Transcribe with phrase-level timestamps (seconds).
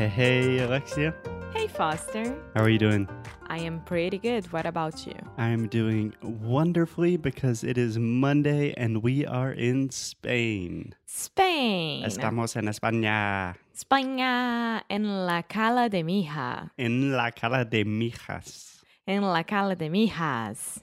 [0.00, 1.14] Hey, hey, Alexia.
[1.52, 3.06] Hey Foster, How are you doing?
[3.48, 4.50] I am pretty good.
[4.50, 5.12] What about you?
[5.36, 10.94] I am doing wonderfully because it is Monday and we are in Spain.
[11.04, 12.04] Spain.
[12.06, 16.70] Estamos en España, España en la cala de mija.
[16.78, 18.80] en la cara de mijas.
[19.06, 20.80] En la cala de mijas.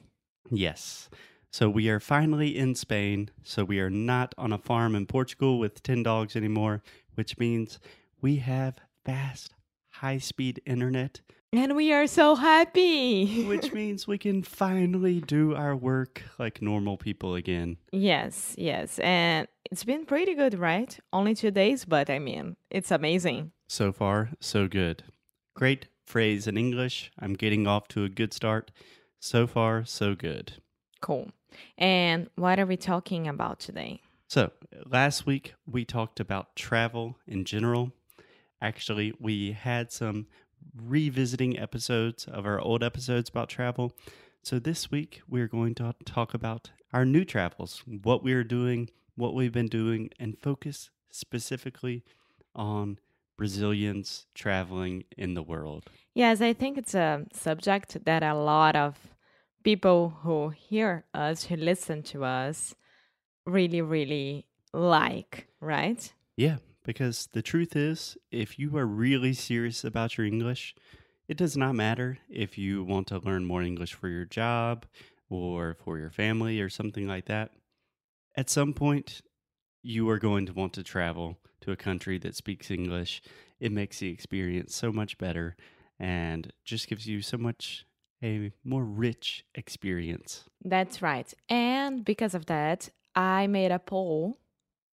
[0.51, 1.09] Yes.
[1.49, 3.31] So we are finally in Spain.
[3.41, 6.83] So we are not on a farm in Portugal with 10 dogs anymore,
[7.15, 7.79] which means
[8.21, 8.77] we have
[9.11, 9.53] fast,
[9.89, 11.21] high speed internet,
[11.53, 13.45] And we are so happy.
[13.45, 17.77] which means we can finally do our work like normal people again.
[17.93, 18.99] yes, yes.
[18.99, 20.99] And it's been pretty good, right?
[21.13, 23.51] Only two days, but I mean, it's amazing.
[23.69, 25.03] So far, so good.
[25.55, 27.09] Great phrase in English.
[27.17, 28.71] I'm getting off to a good start.
[29.21, 30.53] So far, so good.
[31.01, 31.31] Cool.
[31.77, 34.01] And what are we talking about today?
[34.29, 34.51] So,
[34.85, 37.93] last week we talked about travel in general.
[38.61, 40.27] Actually, we had some
[40.75, 43.93] revisiting episodes of our old episodes about travel.
[44.43, 49.33] So, this week we're going to talk about our new travels, what we're doing, what
[49.33, 52.03] we've been doing, and focus specifically
[52.55, 52.99] on
[53.37, 55.89] Brazilians traveling in the world.
[56.13, 58.97] Yes, I think it's a subject that a lot of
[59.63, 62.73] people who hear us, who listen to us,
[63.45, 66.11] really, really like, right?
[66.35, 66.57] Yeah,
[66.87, 70.73] because the truth is, if you are really serious about your English,
[71.27, 74.85] it does not matter if you want to learn more English for your job
[75.29, 77.51] or for your family or something like that.
[78.37, 79.21] At some point,
[79.83, 83.21] you are going to want to travel to a country that speaks English.
[83.59, 85.57] It makes the experience so much better
[85.99, 87.85] and just gives you so much
[88.23, 90.45] a more rich experience.
[90.63, 91.31] That's right.
[91.49, 94.37] And because of that, I made a poll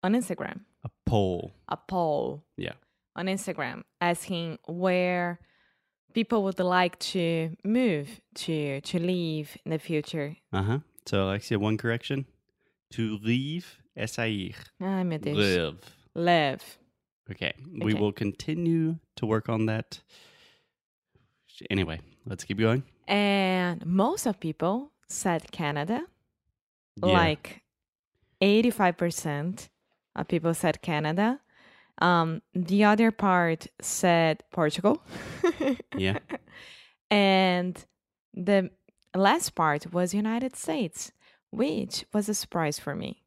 [0.03, 0.61] on Instagram,
[1.07, 1.51] poll.
[1.67, 2.73] a poll Yeah.
[3.15, 5.39] on Instagram asking where
[6.13, 10.35] people would like to move to to live in the future.
[10.51, 10.79] Uh huh.
[11.05, 12.25] So, Alexia, one correction
[12.91, 14.51] to leave, sair.
[14.81, 15.37] Ai, meu Deus.
[15.37, 15.77] Live.
[16.15, 16.77] Live.
[17.31, 17.53] Okay.
[17.81, 20.01] We will continue to work on that.
[21.69, 22.83] Anyway, let's keep going.
[23.07, 26.01] And most of people said Canada.
[26.97, 27.13] Yeah.
[27.13, 27.61] Like
[28.41, 29.69] 85%
[30.17, 31.39] of people said Canada.
[31.99, 35.01] Um, the other part said Portugal.
[35.97, 36.19] Yeah.
[37.09, 37.83] And
[38.33, 38.69] the
[39.15, 41.11] last part was United States,
[41.51, 43.23] which was a surprise for me.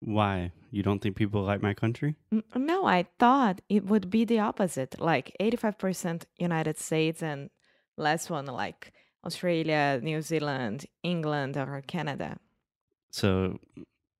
[0.00, 0.52] Why?
[0.70, 2.16] You don't think people like my country?
[2.54, 7.50] No, I thought it would be the opposite, like 85% United States and
[7.96, 8.92] last one like
[9.24, 12.38] Australia, New Zealand, England, or Canada.
[13.10, 13.58] So,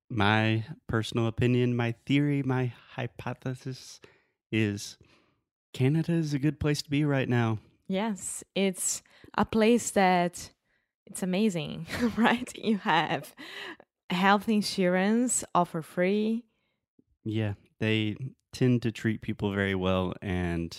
[0.09, 3.99] my personal opinion, my theory, my hypothesis
[4.51, 4.97] is
[5.73, 7.59] Canada is a good place to be right now.
[7.87, 9.01] Yes, it's
[9.37, 10.51] a place that
[11.05, 11.87] it's amazing,
[12.17, 12.51] right?
[12.55, 13.35] You have
[14.09, 16.45] health insurance offer free.
[17.23, 18.15] Yeah, they
[18.51, 20.75] tend to treat people very well, and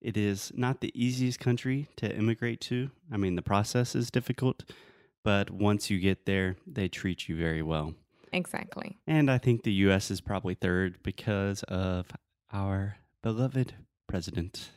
[0.00, 2.90] it is not the easiest country to immigrate to.
[3.12, 4.64] I mean, the process is difficult,
[5.24, 7.94] but once you get there, they treat you very well.
[8.32, 8.98] Exactly.
[9.06, 12.06] And I think the US is probably third because of
[12.52, 13.74] our beloved
[14.06, 14.70] president,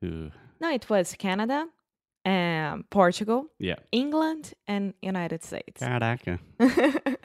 [0.00, 1.66] who, No, it was Canada,
[2.24, 5.82] um, Portugal, yeah, England, and United States.
[5.82, 6.38] Caraca.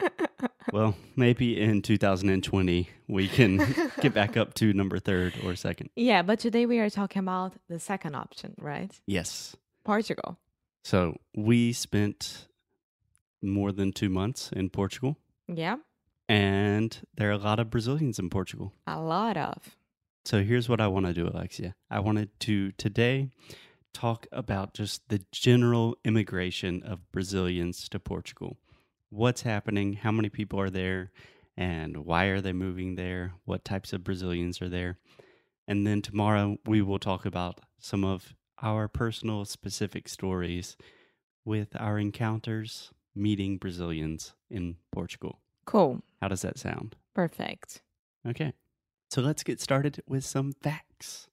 [0.72, 3.56] Well, maybe in 2020 we can
[4.02, 5.88] get back up to number third or second.
[5.96, 8.92] yeah, but today we are talking about the second option, right?
[9.06, 9.56] Yes.
[9.84, 10.38] Portugal.
[10.84, 12.48] So we spent
[13.42, 15.16] more than two months in Portugal,
[15.48, 15.76] Yeah,
[16.28, 18.72] and there are a lot of Brazilians in Portugal.
[18.86, 19.76] a lot of.
[20.24, 21.74] So here's what I want to do, Alexia.
[21.90, 23.30] I wanted to today
[23.94, 28.58] talk about just the general immigration of Brazilians to Portugal.
[29.08, 29.94] What's happening?
[29.94, 31.12] How many people are there?
[31.56, 33.32] And why are they moving there?
[33.46, 34.98] What types of Brazilians are there?
[35.66, 40.76] And then tomorrow we will talk about some of our personal specific stories
[41.44, 45.40] with our encounters meeting Brazilians in Portugal.
[45.64, 46.02] Cool.
[46.20, 46.96] How does that sound?
[47.14, 47.82] Perfect.
[48.26, 48.52] Okay.
[49.10, 51.28] So let's get started with some facts.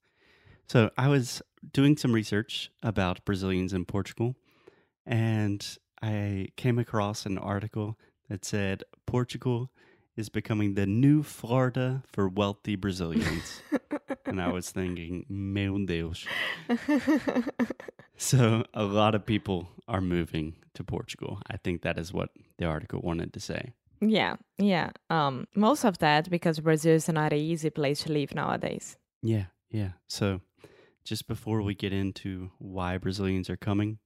[0.67, 1.41] So I was
[1.73, 4.35] doing some research about Brazilians in Portugal,
[5.05, 7.97] and I came across an article
[8.29, 9.69] that said Portugal
[10.15, 13.61] is becoming the new Florida for wealthy Brazilians.
[14.25, 16.25] and I was thinking, meu Deus.
[18.17, 21.41] So a lot of people are moving to Portugal.
[21.49, 23.73] I think that is what the article wanted to say.
[24.01, 24.91] yeah, yeah.
[25.09, 28.97] Um, most of that because Brazil is not an easy place to live nowadays.
[29.21, 29.91] Yeah, yeah.
[30.07, 30.41] So
[31.03, 33.99] just before we get into why Brazilians are coming,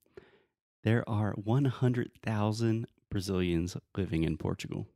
[0.83, 4.88] there are 100,000 Brazilians living in Portugal.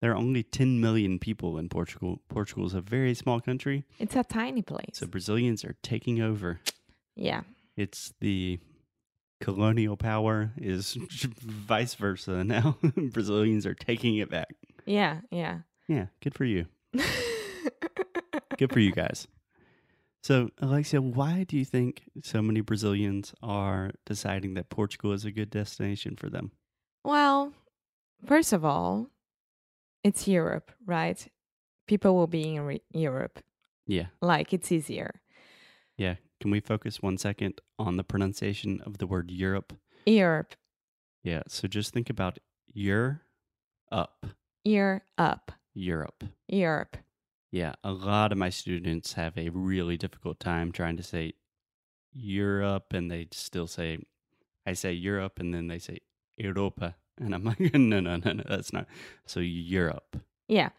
[0.00, 2.20] There are only 10 million people in Portugal.
[2.28, 4.90] Portugal is a very small country, It's a tiny place.
[4.98, 6.60] so Brazilians are taking over.
[7.14, 7.42] yeah,
[7.76, 8.58] It's the
[9.40, 10.94] colonial power is
[11.40, 12.76] vice versa now.
[13.12, 14.54] Brazilians are taking it back.
[14.84, 15.60] yeah, yeah.
[15.88, 16.66] Yeah, good for you.
[18.58, 19.28] Good for you guys.
[20.22, 25.30] So, Alexia, why do you think so many Brazilians are deciding that Portugal is a
[25.30, 26.52] good destination for them?
[27.04, 27.52] Well,
[28.24, 29.10] first of all,
[30.04, 31.26] it's Europe, right?
[31.86, 33.40] People will be in re- Europe.
[33.86, 35.20] Yeah, Like it's easier.
[35.96, 36.16] yeah.
[36.40, 39.72] Can we focus one second on the pronunciation of the word Europe?
[40.04, 40.54] Europe,
[41.22, 42.38] Yeah, so just think about
[42.74, 43.22] you're
[43.90, 44.26] up,
[44.64, 46.24] ear up, Europe.
[46.48, 46.98] Europe.
[47.50, 51.32] Yeah, a lot of my students have a really difficult time trying to say
[52.12, 53.98] Europe and they still say,
[54.66, 56.00] I say Europe and then they say
[56.36, 56.96] Europa.
[57.18, 58.86] And I'm like, no, no, no, no, that's not.
[59.26, 60.16] So Europe.
[60.48, 60.70] Yeah.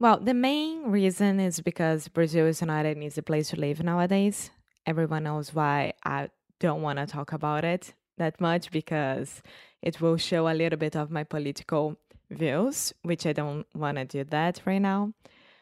[0.00, 4.50] Well, the main reason is because Brazil is not an easy place to live nowadays.
[4.86, 6.30] Everyone knows why I
[6.60, 9.42] don't want to talk about it that much because
[9.82, 11.96] it will show a little bit of my political
[12.30, 15.12] views, which I don't want to do that right now.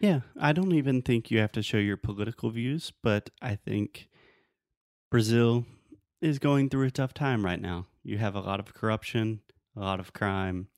[0.00, 4.08] Yeah, I don't even think you have to show your political views, but I think
[5.11, 5.64] Brazil
[6.20, 7.87] is going through a tough time right now.
[8.02, 9.40] You have a lot of corruption,
[9.76, 10.69] a lot of crime,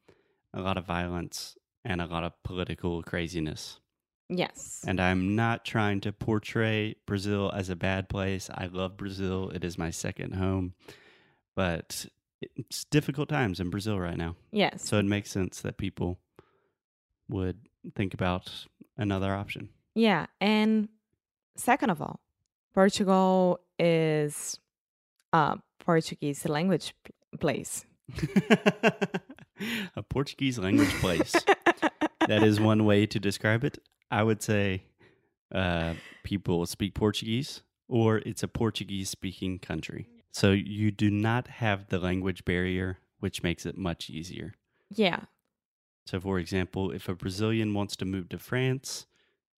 [0.52, 3.81] a lot of violence, and a lot of political craziness.
[4.29, 4.82] Yes.
[4.87, 8.49] And I'm not trying to portray Brazil as a bad place.
[8.52, 9.50] I love Brazil.
[9.50, 10.75] It is my second home.
[11.55, 12.06] But
[12.41, 14.37] it's difficult times in Brazil right now.
[14.50, 14.88] Yes.
[14.88, 16.19] So it makes sense that people
[17.29, 18.67] would think about
[18.97, 19.69] another option.
[19.94, 20.88] Yeah, and
[21.56, 22.20] second of all,
[22.75, 24.58] Portugal is
[25.32, 26.94] a Portuguese language
[27.38, 27.85] place.
[29.97, 31.35] a Portuguese language place.
[32.27, 33.79] that is one way to describe it.
[34.11, 34.85] I would say
[35.55, 40.09] uh, people speak Portuguese or it's a Portuguese speaking country.
[40.33, 44.55] So you do not have the language barrier, which makes it much easier.
[44.91, 45.21] Yeah,
[46.07, 49.07] So, for example, if a Brazilian wants to move to France,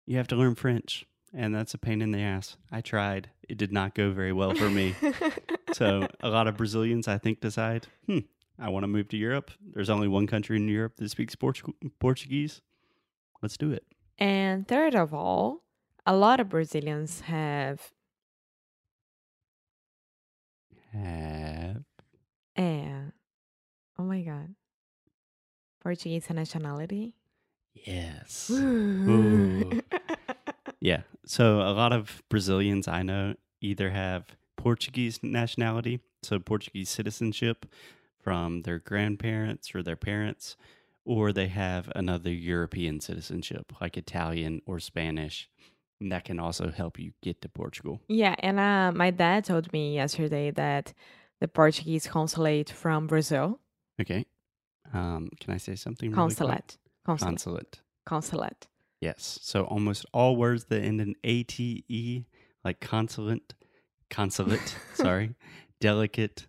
[0.05, 2.57] you have to learn French, and that's a pain in the ass.
[2.71, 4.95] I tried, it did not go very well for me.
[5.73, 8.19] so, a lot of Brazilians, I think, decide, hmm,
[8.59, 9.51] I want to move to Europe.
[9.73, 12.61] There's only one country in Europe that speaks Portu- Portuguese.
[13.41, 13.85] Let's do it.
[14.17, 15.63] and third of all,
[16.05, 17.91] a lot of Brazilians have
[20.93, 21.83] Have
[22.57, 23.11] uh,
[23.99, 24.55] oh my god,
[25.81, 27.13] Portuguese nationality.
[27.73, 28.51] yes.
[30.79, 31.01] Yeah.
[31.25, 34.25] So a lot of Brazilians I know either have
[34.57, 37.65] Portuguese nationality, so Portuguese citizenship
[38.27, 40.57] from their grandparents or their parents,
[41.05, 45.49] or they have another European citizenship like Italian or Spanish.
[46.01, 48.01] And that can also help you get to Portugal.
[48.09, 50.93] yeah, and uh, my dad told me yesterday that
[51.39, 53.59] the Portuguese consulate from Brazil,
[54.01, 54.25] Okay.
[54.93, 56.09] Um, can I say something?
[56.11, 57.81] really consulate, consulate, Consulate.
[58.05, 58.67] consulate.
[58.99, 59.39] Yes.
[59.41, 62.25] So almost all words that end in ATE,
[62.65, 63.53] like consulate,
[64.09, 65.33] consulate, sorry,
[65.79, 66.47] delicate,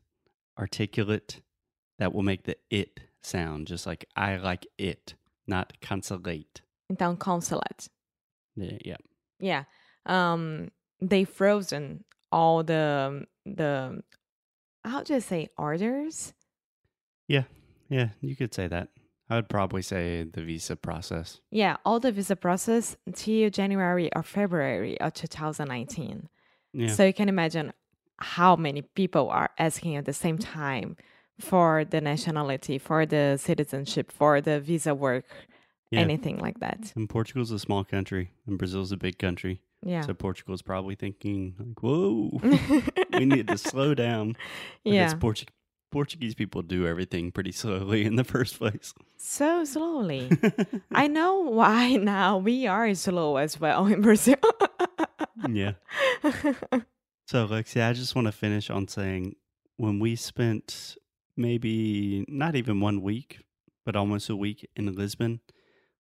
[0.59, 1.41] articulate,
[1.99, 5.15] that will make the it sound, just like I like it,
[5.47, 6.63] not consulate.
[6.91, 7.89] Então, consulate.
[8.57, 8.79] Yeah.
[8.85, 8.97] yeah.
[9.41, 9.65] Yeah.
[10.07, 14.03] Um they frozen all the the
[14.85, 16.33] how do you say orders?
[17.27, 17.45] Yeah.
[17.89, 18.09] Yeah.
[18.21, 18.89] You could say that.
[19.31, 21.41] I would probably say the visa process.
[21.51, 26.29] Yeah, all the visa process till January or February of 2019.
[26.73, 26.89] Yeah.
[26.89, 27.73] So you can imagine
[28.17, 30.97] how many people are asking at the same time
[31.41, 35.25] for the nationality, for the citizenship, for the visa work,
[35.91, 36.01] yeah.
[36.01, 36.93] anything like that.
[36.97, 39.61] and Portugal's a small country, and Brazil's a big country.
[39.83, 40.01] Yeah.
[40.01, 42.41] So Portugal's probably thinking, like, whoa,
[43.13, 44.37] we need to slow down.
[44.85, 45.15] Yeah.
[45.15, 45.49] Portu-
[45.91, 48.93] Portuguese people do everything pretty slowly in the first place.
[49.17, 50.31] So slowly.
[50.93, 54.37] I know why now we are slow as well in Brazil.
[55.41, 55.73] Mm, yeah.
[57.27, 59.37] So, Lexi, I just want to finish on saying
[59.77, 60.97] when we spent
[61.39, 63.39] maybe not even one week,
[63.87, 65.41] but almost a week in Lisbon,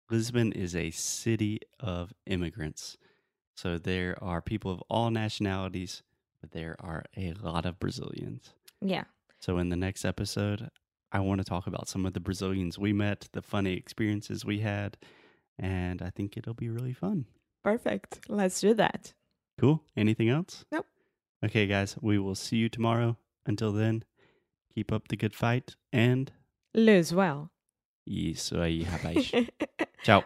[0.10, 2.98] Lisbon is a city of immigrants.
[3.56, 6.04] So, there are people of all nationalities,
[6.42, 8.54] but there are a lot of Brazilians.
[8.82, 9.06] yeah.
[9.40, 10.70] So, in the next episode,
[11.12, 14.60] I want to talk about some of the Brazilians we met, the funny experiences we
[14.60, 14.98] had,
[15.58, 17.26] and I think it'll be really fun.
[17.64, 18.20] Perfect.
[18.30, 19.14] Let's do that.
[19.60, 19.84] Cool.
[19.98, 20.66] Anything else?
[20.72, 20.86] Nope.
[21.44, 23.18] Okay, guys, we will see you tomorrow.
[23.46, 24.04] Until then,
[24.74, 26.32] keep up the good fight and
[26.74, 27.50] Lose well.
[28.08, 29.32] isso aí, rapaz.
[30.04, 30.24] Tchau.